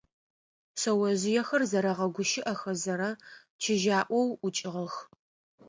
Шъэожъыехэр 0.79 1.61
зэрэгъэгущыӀэхэзэ 1.71 3.09
чыжьаӀоу 3.61 4.27
ӀукӀыгъэх. 4.43 4.95